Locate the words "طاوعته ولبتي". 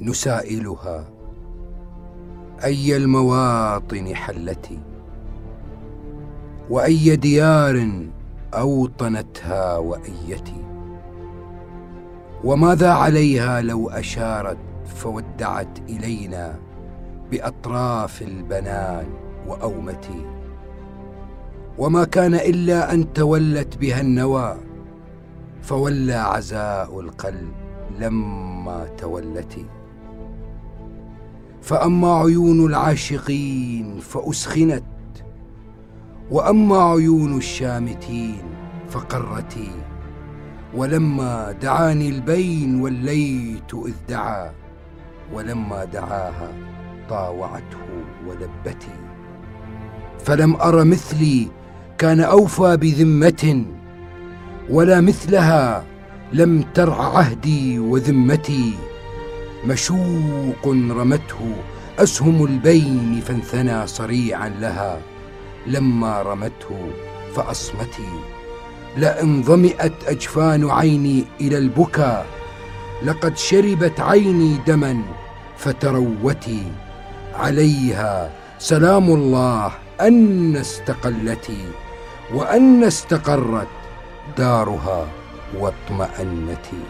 47.08-48.96